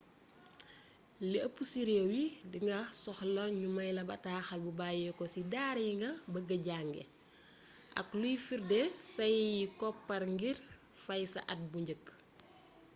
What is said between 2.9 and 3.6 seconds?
soxla